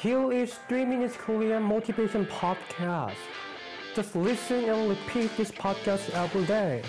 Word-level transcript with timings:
Here 0.00 0.32
is 0.32 0.54
3 0.66 0.86
Minutes 0.86 1.14
Korean 1.14 1.62
Motivation 1.62 2.24
Podcast. 2.24 3.20
Just 3.94 4.16
listen 4.16 4.64
and 4.64 4.88
repeat 4.88 5.36
this 5.36 5.50
podcast 5.50 6.08
every 6.14 6.46
day. 6.46 6.82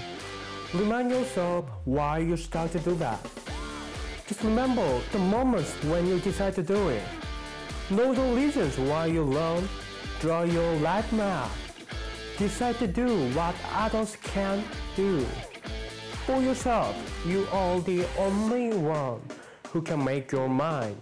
Remind 0.74 1.12
yourself 1.12 1.66
why 1.84 2.20
you 2.20 2.38
start 2.38 2.72
to 2.72 2.80
do 2.80 2.96
that. 2.96 3.20
Just 4.28 4.42
remember 4.44 5.02
the 5.12 5.20
moments 5.20 5.74
when 5.92 6.08
you 6.08 6.20
decide 6.20 6.56
to 6.56 6.64
do 6.64 6.88
it. 6.88 7.04
Know 7.90 8.14
the 8.14 8.34
reasons 8.34 8.78
why 8.78 9.08
you 9.08 9.24
learn. 9.24 9.68
Draw 10.22 10.44
your 10.44 10.74
life 10.76 11.12
map. 11.12 11.52
Decide 12.38 12.80
to 12.80 12.88
do 12.88 13.28
what 13.32 13.56
others 13.74 14.16
can't 14.24 14.66
do. 14.96 15.20
For 16.26 16.42
yourself, 16.42 16.96
you 17.28 17.46
are 17.52 17.82
the 17.82 18.08
only 18.18 18.72
one 18.72 19.20
who 19.74 19.82
can 19.82 20.02
make 20.02 20.32
your 20.32 20.48
mind. 20.48 20.96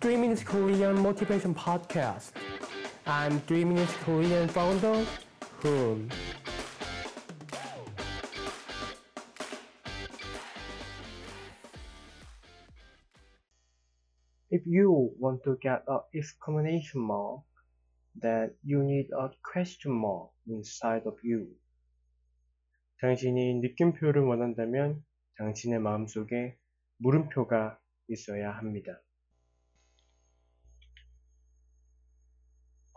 3 0.00 0.20
Minutes 0.20 0.44
Korean 0.44 0.96
Motivation 1.02 1.52
Podcast. 1.52 2.30
I'm 3.04 3.40
3 3.40 3.64
Minutes 3.64 3.92
Korean 4.04 4.46
founder, 4.46 5.04
Hoon. 5.58 6.08
If 14.50 14.62
you 14.66 15.10
want 15.18 15.42
to 15.42 15.58
get 15.60 15.82
a 15.88 15.98
exclamation 16.14 17.00
mark, 17.00 17.42
then 18.14 18.52
you 18.62 18.84
need 18.84 19.08
a 19.18 19.30
question 19.42 19.90
mark 19.90 20.30
inside 20.46 21.02
of 21.06 21.18
you. 21.24 21.48
당신이 23.00 23.60
느낌표를 23.62 24.22
원한다면 24.22 25.02
당신의 25.38 25.80
마음속에 25.80 26.56
물음표가 26.98 27.80
있어야 28.08 28.52
합니다. 28.52 29.00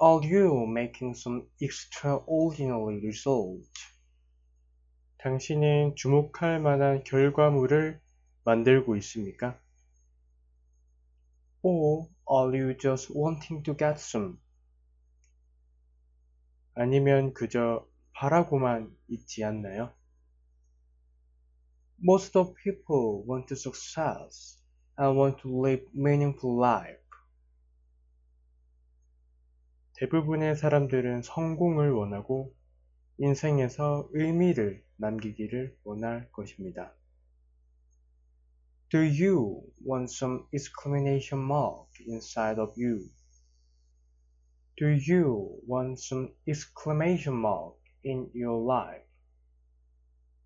Are 0.04 0.20
you 0.24 0.66
making 0.66 1.14
some 1.14 1.48
extraordinary 1.62 3.00
result? 3.06 3.70
당신은 5.20 5.96
주목할 5.96 6.60
만한 6.60 7.04
결과물을 7.04 8.02
만들고 8.44 8.96
있습니까? 8.96 9.60
Or 11.62 12.08
are 12.28 12.50
you 12.52 12.76
just 12.80 13.14
wanting 13.16 13.62
to 13.62 13.78
get 13.78 14.00
some? 14.00 14.40
아니면 16.74 17.36
그저 17.36 17.88
바라고만 18.14 18.98
있지 19.08 19.44
않나요? 19.44 19.94
Most 22.04 22.36
of 22.40 22.56
people 22.56 23.24
want 23.28 23.46
to 23.50 23.56
success 23.56 24.58
and 24.98 25.16
want 25.16 25.44
to 25.44 25.62
live 25.64 25.86
meaningful 25.94 26.58
life. 26.58 27.01
대부분의 30.02 30.56
사람들은 30.56 31.22
성공을 31.22 31.92
원하고 31.92 32.56
인생에서 33.20 34.10
의미를 34.14 34.84
남기기를 34.98 35.78
원할 35.84 36.28
것입니다. 36.32 36.92
Do 38.90 39.00
you 39.00 39.62
want 39.88 40.12
some 40.12 40.44
exclamation 40.56 41.46
mark 41.46 41.86
inside 42.08 42.60
of 42.60 42.74
you? 42.82 43.12
Do 44.78 44.88
you 44.88 45.62
want 45.70 46.02
some 46.04 46.34
exclamation 46.48 47.38
mark 47.38 47.78
in 48.04 48.28
your 48.34 48.60
life? 48.66 49.06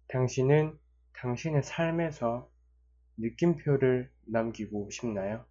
당신은 0.09 0.77
당신의 1.13 1.63
삶에서 1.63 2.51
느낌표를 3.15 4.11
남기고 4.25 4.89
싶나요? 4.89 5.45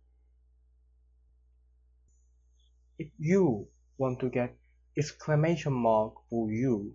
If 3.01 3.11
you 3.19 3.73
want 3.99 4.21
to 4.21 4.31
get 4.31 4.57
exclamation 4.97 5.73
mark 5.73 6.15
for 6.29 6.51
you, 6.51 6.95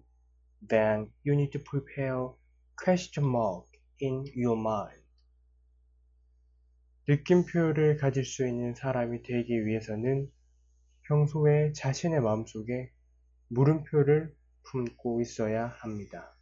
then 0.67 1.09
you 1.23 1.35
need 1.35 1.51
to 1.51 1.59
prepare 1.59 2.29
question 2.75 3.25
mark 3.25 3.65
in 3.99 4.25
your 4.35 4.57
mind. 4.57 5.03
느낌표를 7.07 7.97
가질 7.97 8.23
수 8.23 8.47
있는 8.47 8.75
사람이 8.75 9.23
되기 9.23 9.65
위해서는 9.65 10.31
평소에 11.07 11.73
자신의 11.73 12.21
마음속에 12.21 12.91
물음표를 13.47 14.35
품고 14.63 15.21
있어야 15.21 15.67
합니다. 15.67 16.35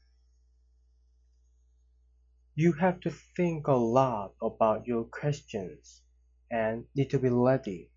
You 2.57 2.73
have 2.81 2.99
to 3.01 3.11
think 3.35 3.63
a 3.69 3.77
lot 3.77 4.35
about 4.41 4.91
your 4.91 5.07
questions 5.09 6.03
and 6.51 6.87
need 6.97 7.09
to 7.11 7.21
be 7.21 7.29
ready. 7.29 7.89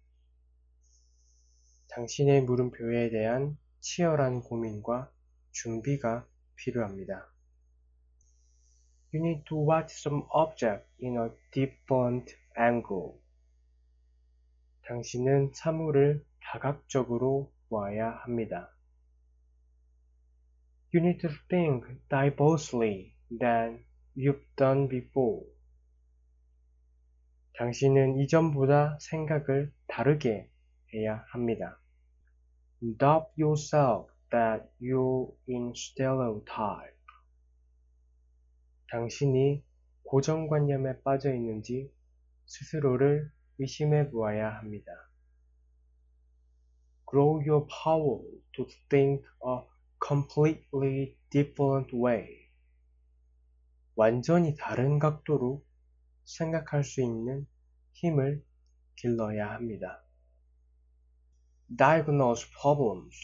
당신의 1.90 2.42
물음표에 2.42 3.10
대한 3.10 3.58
치열한 3.80 4.42
고민과 4.42 5.10
준비가 5.50 6.24
필요합니다. 6.54 7.28
You 9.12 9.26
need 9.26 9.44
to 9.48 9.68
watch 9.68 9.96
some 9.98 10.22
object 10.32 10.86
in 11.02 11.16
a 11.16 11.30
different 11.50 12.32
angle. 12.58 13.18
당신은 14.82 15.50
사물을 15.52 16.24
다각적으로 16.40 17.52
보아야 17.68 18.10
합니다. 18.22 18.72
You 20.94 21.04
need 21.04 21.20
to 21.22 21.30
think 21.48 21.86
diversely 22.08 23.14
than 23.36 23.84
you've 24.16 24.44
done 24.56 24.88
before. 24.88 25.44
당신은 27.54 28.18
이전보다 28.18 28.98
생각을 29.00 29.72
다르게 29.88 30.49
해야 30.94 31.24
합니다. 31.28 31.80
Doubt 32.80 33.32
yourself 33.38 34.10
that 34.30 34.68
you're 34.80 35.32
in 35.48 35.72
stereotype. 35.76 36.96
당신이 38.88 39.62
고정관념에 40.04 41.02
빠져 41.02 41.34
있는지 41.34 41.92
스스로를 42.46 43.30
의심해 43.58 44.10
보아야 44.10 44.50
합니다. 44.56 44.90
Grow 47.08 47.42
your 47.46 47.66
power 47.66 48.22
to 48.52 48.66
think 48.88 49.24
a 49.46 49.60
completely 50.06 51.16
different 51.30 51.94
way. 51.94 52.48
완전히 53.94 54.56
다른 54.56 54.98
각도로 54.98 55.64
생각할 56.24 56.84
수 56.84 57.02
있는 57.02 57.46
힘을 57.92 58.44
길러야 58.96 59.50
합니다. 59.50 60.02
Diagnose 61.74 62.44
problems 62.60 63.14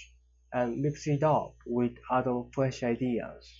and 0.52 0.80
mix 0.80 1.08
it 1.08 1.24
up 1.24 1.56
with 1.66 1.98
other 2.10 2.44
fresh 2.54 2.84
ideas. 2.84 3.50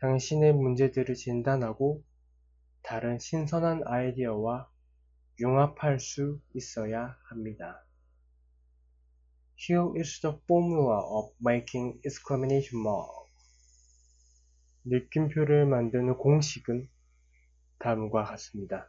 당신의 0.00 0.52
문제들을 0.52 1.14
진단하고 1.14 2.04
다른 2.82 3.18
신선한 3.18 3.82
아이디어와 3.86 4.70
융합할 5.40 5.98
수 5.98 6.40
있어야 6.54 7.16
합니다. 7.28 7.84
Here 9.58 9.90
is 9.98 10.20
the 10.20 10.36
formula 10.44 11.00
of 11.00 11.34
making 11.40 12.00
exclamation 12.06 12.82
mark. 12.82 13.10
느낌표를 14.84 15.66
만드는 15.66 16.18
공식은 16.18 16.88
다음과 17.80 18.24
같습니다. 18.24 18.88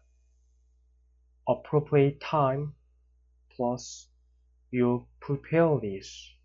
Appropriate 1.50 2.20
time 2.20 2.77
plus 3.58 4.08
your 4.72 5.06
preparedness 5.20 6.36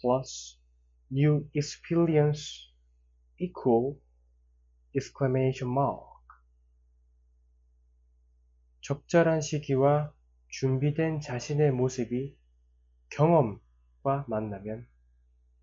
plus 0.00 0.56
new 1.10 1.44
experience 1.54 2.70
equal 3.38 3.98
exclamation 4.94 5.68
mark. 5.70 6.06
적절한 8.80 9.40
시기와 9.40 10.12
준비된 10.48 11.20
자신의 11.20 11.72
모습이 11.72 12.36
경험과 13.10 14.24
만나면 14.28 14.86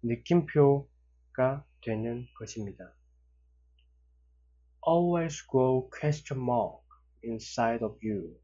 느낌표가 0.03 1.65
되는 1.81 2.27
것입니다. 2.35 2.93
Always 4.87 5.45
grow 5.49 5.89
question 5.89 6.41
mark 6.41 6.83
inside 7.23 7.83
of 7.83 7.97
you. 8.03 8.39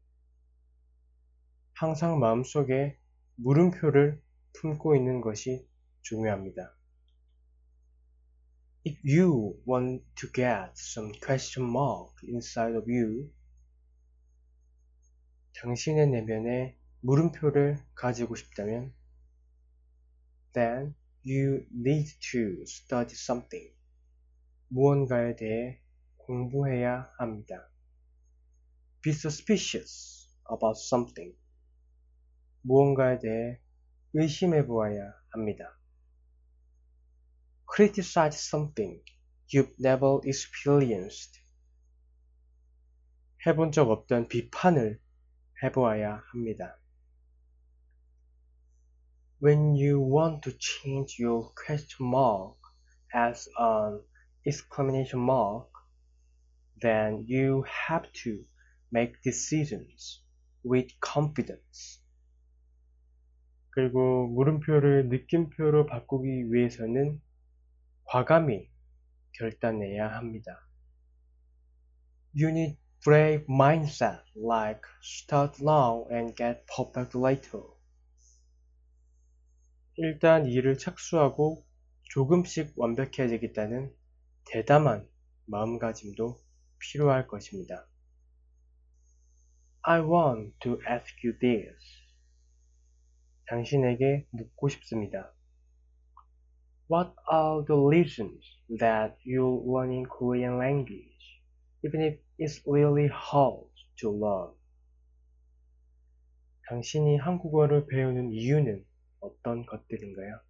항상 1.78 2.18
마음속에 2.20 2.98
물음표를 3.34 4.18
품고 4.54 4.96
있는 4.96 5.20
것이 5.20 5.68
중요합니다. 6.00 6.74
If 8.86 8.98
you 9.04 9.60
want 9.68 10.06
to 10.14 10.32
get 10.32 10.72
some 10.74 11.12
question 11.20 11.68
mark 11.68 12.14
inside 12.26 12.78
of 12.78 12.90
you, 12.90 13.30
당신의 15.60 16.08
내면에 16.08 16.78
물음표를 17.00 17.78
가지고 17.94 18.36
싶다면, 18.36 18.94
then 20.54 20.94
you 21.26 21.66
need 21.74 22.10
to 22.32 22.62
study 22.62 23.12
something. 23.12 23.76
무언가에 24.68 25.36
대해 25.36 25.82
공부해야 26.16 27.10
합니다. 27.18 27.68
Be 29.02 29.12
suspicious 29.12 30.26
about 30.50 30.80
something. 30.80 31.36
무언가에 32.65 33.19
대해 33.19 33.59
의심해 34.13 34.65
보아야 34.65 35.13
합니다. 35.29 35.77
Criticize 37.73 38.37
something 38.37 39.01
you've 39.53 39.73
never 39.79 40.19
experienced. 40.25 41.39
해본 43.45 43.71
적 43.71 43.89
없던 43.89 44.27
비판을 44.27 44.99
해보아야 45.63 46.23
합니다. 46.31 46.77
When 49.41 49.75
you 49.75 49.99
want 49.99 50.41
to 50.43 50.55
change 50.59 51.17
your 51.19 51.51
question 51.55 52.07
mark 52.07 52.59
as 53.15 53.49
an 53.57 54.03
exclamation 54.45 55.23
mark, 55.23 55.71
then 56.81 57.25
you 57.27 57.63
have 57.89 58.11
to 58.23 58.45
make 58.91 59.19
decisions 59.23 60.23
with 60.63 60.93
confidence. 60.99 62.03
그리고 63.76 64.26
물음표를 64.28 65.10
느낌표로 65.10 65.84
바꾸기 65.84 66.50
위해서는 66.50 67.20
과감히 68.04 68.70
결단해야 69.32 70.08
합니다. 70.12 70.66
You 72.34 72.48
need 72.48 72.78
brave 73.04 73.44
mindset 73.50 74.22
like 74.34 74.80
start 75.04 75.62
now 75.62 76.08
and 76.10 76.34
get 76.34 76.64
perfect 76.74 77.18
later. 77.18 77.66
일단 79.96 80.46
일을 80.46 80.78
착수하고 80.78 81.62
조금씩 82.04 82.72
완벽해지겠다는 82.76 83.94
대담한 84.46 85.06
마음가짐도 85.44 86.40
필요할 86.78 87.26
것입니다. 87.26 87.86
I 89.82 90.00
want 90.00 90.54
to 90.60 90.78
ask 90.90 91.14
you 91.22 91.38
this. 91.38 92.05
당신에게 93.46 94.26
묻고 94.30 94.68
싶습니다. 94.68 95.32
What 96.90 97.12
are 97.32 97.64
the 97.66 97.80
reasons 97.80 98.44
that 98.78 99.16
you're 99.26 99.62
learning 99.64 100.06
Korean 100.08 100.58
language, 100.58 101.42
even 101.84 102.00
if 102.00 102.20
it's 102.38 102.62
really 102.66 103.08
hard 103.08 103.66
to 104.00 104.10
learn? 104.10 104.54
당신이 106.68 107.16
한국어를 107.18 107.86
배우는 107.86 108.32
이유는 108.32 108.84
어떤 109.20 109.66
것들인가요? 109.66 110.40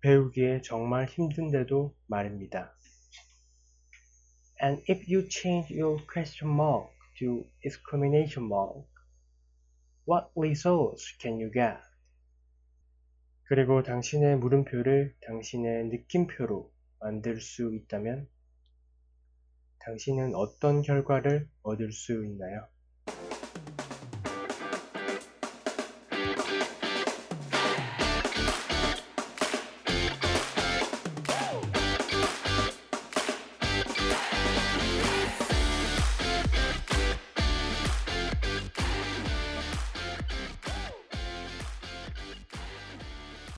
배우기에 0.00 0.62
정말 0.62 1.06
힘든데도 1.06 1.94
말입니다. 2.06 2.72
And 4.62 4.82
if 4.88 5.12
you 5.12 5.28
change 5.28 5.72
your 5.72 6.00
question 6.12 6.52
mark 6.52 6.90
to 7.18 7.44
exclamation 7.64 8.46
mark, 8.46 8.86
what 10.08 10.30
results 10.34 11.18
can 11.20 11.38
you 11.38 11.50
get? 11.52 11.76
그리고 13.44 13.82
당신의 13.82 14.38
물음표를 14.38 15.14
당신의 15.20 15.88
느낌표로 15.88 16.72
만들 16.98 17.42
수 17.42 17.74
있다면 17.74 18.26
당신은 19.80 20.34
어떤 20.34 20.80
결과를 20.80 21.46
얻을 21.62 21.92
수 21.92 22.24
있나요? 22.24 22.66